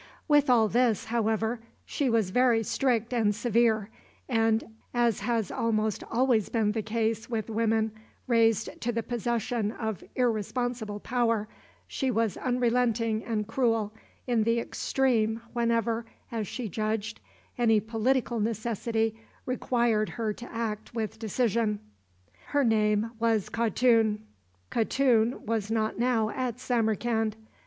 With 0.27 0.49
all 0.49 0.67
this, 0.67 1.05
however, 1.05 1.59
she 1.85 2.09
was 2.09 2.31
very 2.31 2.63
strict 2.63 3.13
and 3.13 3.35
severe, 3.35 3.91
and, 4.27 4.71
as 4.95 5.19
has 5.19 5.51
almost 5.51 6.03
always 6.09 6.49
been 6.49 6.71
the 6.71 6.81
case 6.81 7.29
with 7.29 7.51
women 7.51 7.91
raised 8.25 8.81
to 8.81 8.91
the 8.91 9.03
possession 9.03 9.71
of 9.71 10.03
irresponsible 10.15 10.99
power, 11.01 11.47
she 11.87 12.09
was 12.09 12.35
unrelenting 12.35 13.23
and 13.23 13.45
cruel 13.45 13.93
in 14.25 14.41
the 14.41 14.57
extreme 14.59 15.39
whenever, 15.53 16.07
as 16.31 16.47
she 16.47 16.67
judged, 16.67 17.19
any 17.59 17.79
political 17.79 18.39
necessity 18.39 19.15
required 19.45 20.09
her 20.09 20.33
to 20.33 20.51
act 20.51 20.95
with 20.95 21.19
decision. 21.19 21.79
Her 22.45 22.63
name 22.63 23.11
was 23.19 23.49
Khatun.[E] 23.49 23.51
[Footnote 23.51 23.85
E: 23.85 23.93
Pronounced 23.99 24.19
Cah 24.71 24.83
toon.] 24.89 25.33
Khatun 25.35 25.45
was 25.45 25.69
not 25.69 25.99
now 25.99 26.29
at 26.31 26.57
Samarcand. 26.59 27.35